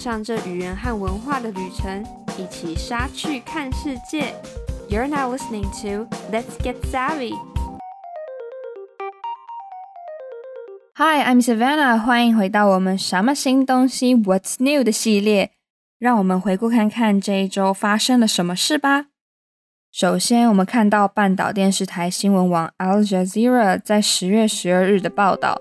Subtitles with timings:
[0.00, 2.02] 上这语言和文化的旅程，
[2.38, 4.34] 一起杀去看世界。
[4.88, 7.34] You're now listening to Let's Get Savvy.
[10.94, 11.98] Hi, I'm Savannah.
[11.98, 15.50] 欢迎回到我们什么新东西 What's New 的系列。
[15.98, 19.08] 让我们回顾看看这一周发生了什么事吧。
[19.92, 25.60] 首先，我们看到半岛电视台新闻网 Al Jazeera 在十月十二日的报道，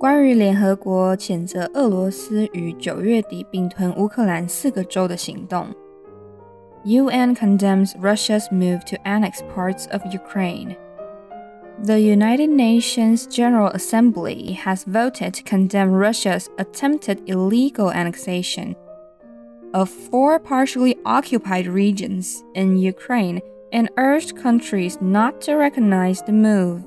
[0.00, 5.68] 关于联合国谴责俄罗斯于九月底并吞乌克兰四个州的行动。
[6.84, 10.76] UN condemns Russia's move to annex parts of Ukraine.
[11.82, 18.76] The United Nations General Assembly has voted to condemn Russia's attempted illegal annexation
[19.74, 23.40] of four partially occupied regions in Ukraine
[23.72, 26.82] and urged countries not to recognize the move.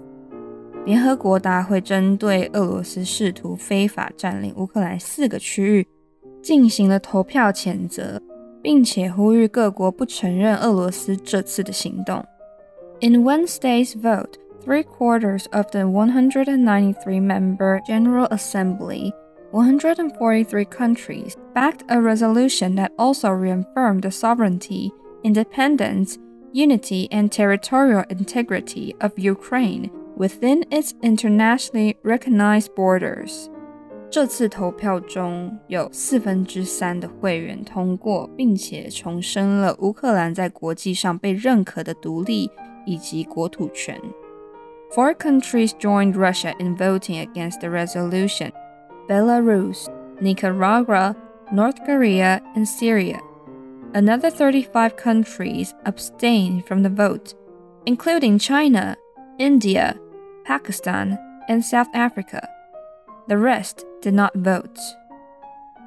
[0.86, 5.88] 联合国大会针对俄罗斯试图非法占领乌克兰四个区域
[6.42, 8.22] 进行了投票谴责，
[8.62, 12.24] 并且呼吁各国不承认俄罗斯这次的行动。
[13.02, 14.34] In Wednesday's vote,
[14.66, 19.14] three quarters of the 193 member General Assembly
[19.52, 24.92] 143 countries backed a resolution that also reaffirmed the sovereignty,
[25.24, 26.18] independence,
[26.54, 33.48] unity, and territorial integrity of Ukraine within its internationally recognized borders.
[34.12, 42.50] 这次投票中有四分之三的会员通过，并且重申了乌克兰在国际上被认可的独立
[42.86, 44.02] 以及国土权。
[44.92, 48.52] Four countries joined Russia in voting against the resolution,
[49.08, 49.86] Belarus,
[50.20, 51.16] Nicaragua,
[51.54, 53.20] North Korea, and Syria.
[53.94, 57.36] Another 35 countries abstained from the vote,
[57.86, 58.96] including China,
[59.38, 59.96] India,
[60.45, 62.49] Pakistan, and South Africa.
[63.27, 64.79] The rest did not vote.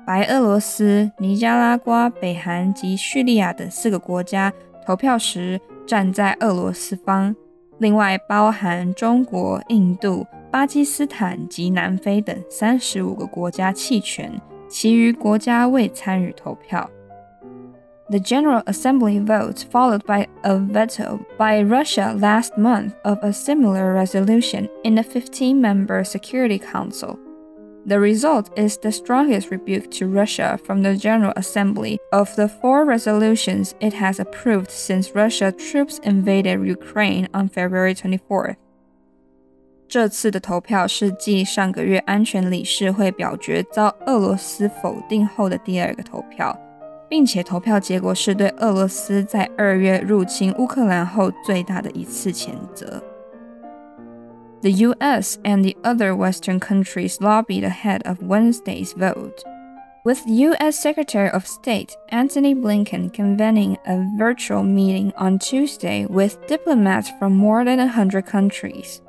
[0.06, 4.54] 白俄罗斯、尼加拉瓜、北韩及叙利亚等四个国家
[4.86, 7.36] 投票时站在俄罗斯方，
[7.78, 14.32] 另外包含中国、印度、巴基斯坦及南非等三十五个国家弃权，
[14.70, 16.90] 其余国家未参与投票。
[18.11, 24.69] The General Assembly vote followed by a veto by Russia last month of a similar resolution
[24.85, 27.19] in the 15 member Security Council.
[27.85, 32.85] The result is the strongest rebuke to Russia from the General Assembly of the four
[32.85, 38.57] resolutions it has approved since Russia troops invaded Ukraine on February 24th.
[39.89, 46.59] 这次的投票是继上个月安全理事会表决遭俄罗斯否定后的第二个投票，
[47.09, 53.03] 并且投票结果是对俄罗斯在二月入侵乌克兰后最大的一次谴责。
[54.63, 55.39] The U.S.
[55.43, 59.43] and the other Western countries lobbied ahead of Wednesday's vote,
[60.05, 60.81] with U.S.
[60.81, 67.65] Secretary of State Antony Blinken convening a virtual meeting on Tuesday with diplomats from more
[67.65, 69.03] than 100 countries.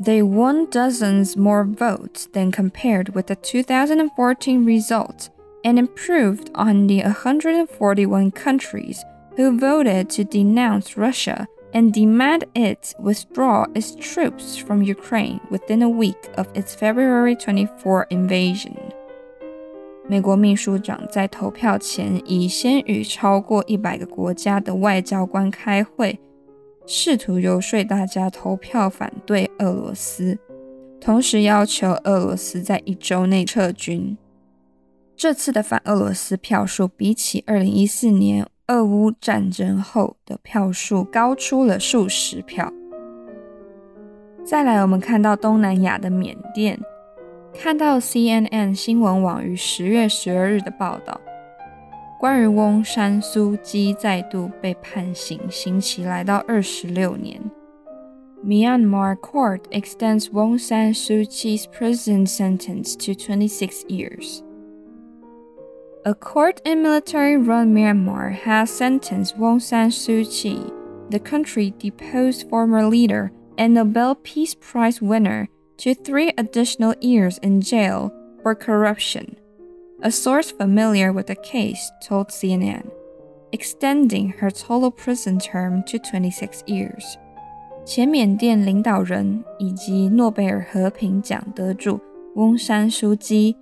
[0.00, 5.28] They won dozens more votes than compared with the 2014 result
[5.62, 9.02] and improved on the 141 countries
[9.36, 15.88] who voted to denounce Russia and demand it withdraw its troops from Ukraine within a
[15.88, 18.76] week of its February 24 invasion.
[20.06, 26.20] 美国秘书长在投票前已先与超过一百个国家的外交官开会。
[26.86, 30.38] 试图游说大家投票反对俄罗斯，
[31.00, 34.16] 同时要求俄罗斯在一周内撤军。
[35.19, 42.71] 这次的反俄罗斯票数比起2014年俄乌战争后的票数高出了数十票。
[44.45, 46.79] 再来，我们看到东南亚的缅甸，
[47.53, 51.19] 看到 CNN 新闻网于十月十二日的报道。
[52.17, 57.41] 关于翁山苏姬再度被判刑，刑期来到二十六年。
[58.41, 64.43] Myanmar court extends Wong San Suu Kyi's prison sentence to 26 years.
[66.05, 70.71] A court in military-run Myanmar has sentenced Aung San Suu Kyi,
[71.09, 75.49] the country deposed former leader and Nobel Peace Prize winner,
[75.79, 79.35] to three additional years in jail for corruption.
[80.01, 82.89] A source familiar with the case told CNN,
[83.51, 87.17] extending her total prison term to 26 years.
[87.85, 91.99] 前缅甸领导人以及诺贝尔和平奖得主
[92.35, 93.57] 翁山苏姬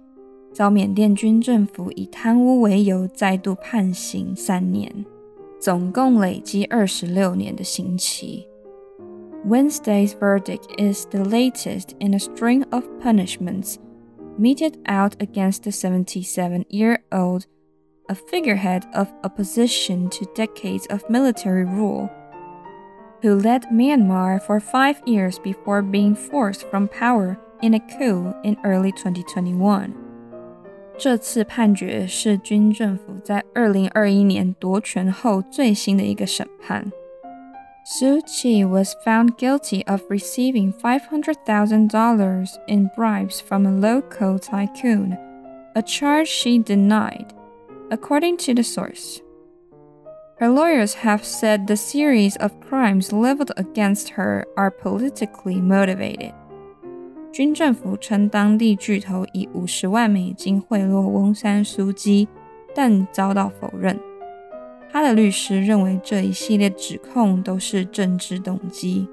[0.53, 5.05] 遭缅甸军政府以贪污为由再度判刑三年，
[5.61, 8.47] 总共累积二十六年的刑期。
[9.47, 13.77] Wednesday's verdict is the latest in a string of punishments
[14.39, 17.47] meted out against the 77 year old,
[18.09, 22.09] a figurehead of opposition to decades of military rule,
[23.23, 28.57] who led Myanmar for five years before being forced from power in a coup in
[28.65, 29.95] early 2021.
[30.99, 36.93] 这次判决是军政府在2021年夺权后最新的一个审判。
[37.85, 45.19] Suu Kyi was found guilty of receiving $500,000 in bribes from a local tycoon,
[45.75, 47.35] a charge she denied,
[47.91, 49.21] according to the source.
[50.39, 56.33] Her lawyers have said the series of crimes leveled against her are politically motivated.
[57.33, 62.29] 军政府称当地巨头以五十万美金贿赂翁山苏基，
[62.75, 63.99] 但遭到否认。
[64.91, 69.09] 他的律师认为这一系列指控都是政治动机。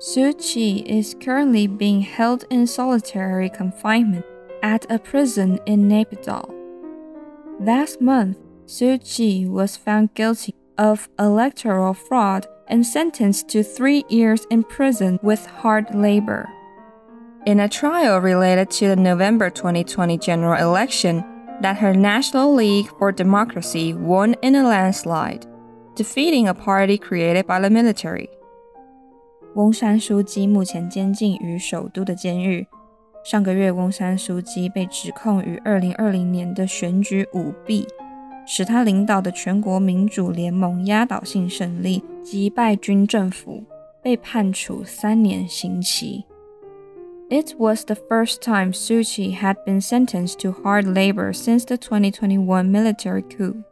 [0.00, 4.24] Suu Kyi is currently being held in solitary confinement
[4.62, 6.44] at a prison in Naypyidaw.
[7.60, 8.36] Last month,
[8.66, 15.19] Suu Kyi was found guilty of electoral fraud and sentenced to three years in prison
[15.21, 16.49] with hard labor.
[17.45, 21.23] In a trial related to the November 2020 general election,
[21.61, 25.45] that her National League for Democracy won in a landslide,
[25.95, 28.27] defeating a party created by the military.
[29.53, 32.65] 翁山苏姬目前监禁于首都的监狱。
[33.23, 37.85] 上个月，翁山苏姬被指控于2020年的选举舞弊。
[38.46, 43.64] 使他领导的全国民主联盟压倒性胜利，击败军政府，
[44.02, 46.24] 被判处三年刑期。
[47.28, 52.70] it was the first time Suu Kyi had been sentenced to hard labor since the 2021
[52.70, 53.64] military coup.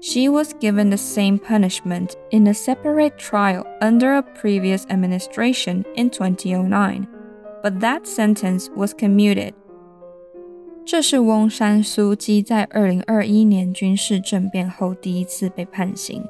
[0.00, 6.10] She was given the same punishment in a separate trial under a previous administration in
[6.10, 7.08] 2009,
[7.64, 9.54] but that sentence was commuted.
[10.85, 16.23] 这是翁山苏姬在二零二一年军事政变后第一次被判刑，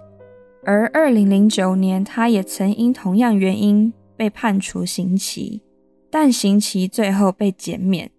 [0.64, 5.62] 而二零零九年他也曾因同样原因被判处刑期。
[6.10, 8.12] 但刑期最后被减免。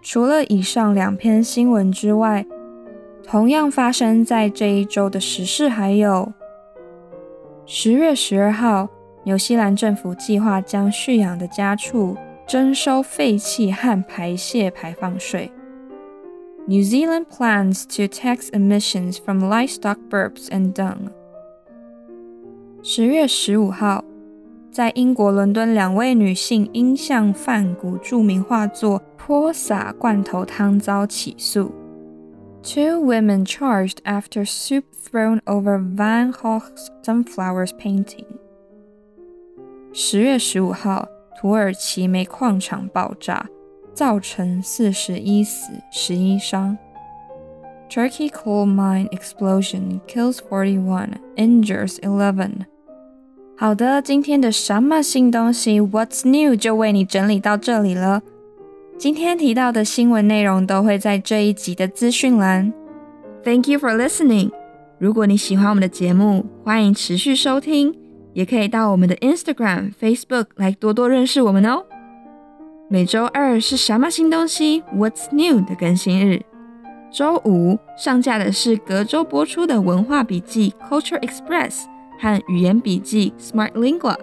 [0.00, 2.46] 除了以上两篇新闻之外，
[3.24, 6.32] 同样发生在这一周的时事还有：
[7.72, 8.88] 十月十二号，
[9.22, 15.52] 纽西兰政府计划将蓄养的家畜征收废气和排泄排放税。
[16.66, 21.12] New Zealand plans to tax emissions from livestock burps and dung.
[22.82, 24.04] 十月十五号，
[24.72, 31.72] 在英国伦敦，两位女性因向梵谷著名画作泼洒罐头汤遭起诉。
[32.63, 38.25] Two women charged after soup thrown over Van Gogh's Sunflowers painting.
[39.93, 41.07] 十月十五号，
[41.39, 43.47] 土耳其煤矿场爆炸。
[43.93, 46.77] 造成四十一死、十一伤。
[47.89, 52.65] Turkey coal mine explosion kills forty-one, injures eleven。
[53.55, 55.79] 好的，今天的什么新东西？
[55.79, 56.57] What's new？
[56.57, 58.21] 就为你整理到这里了。
[59.00, 62.70] 今天提到的新闻内容都会在这一集的资讯栏。
[63.42, 64.50] Thank you for listening。
[64.98, 67.94] 如果你喜欢我们的节目，欢迎持续收听，
[68.34, 71.86] 也可以到我们的 Instagram、Facebook 来多多认识我们哦。
[72.90, 76.42] 每周二是什么新东西？What's new 的更新日。
[77.10, 81.84] 周五上架的是隔周播出的文化笔记 Culture Express
[82.18, 84.18] 和语言笔记 Smart Lingua。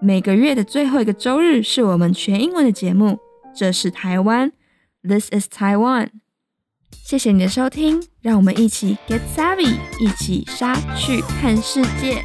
[0.00, 3.20] 每个月的最后一个周日是我们全英文的节目。
[3.54, 4.52] 这是台湾
[5.02, 6.08] ，This is Taiwan。
[6.90, 12.22] 谢谢你的收听，让我们一起 Get Savvy，一起杀去看世界。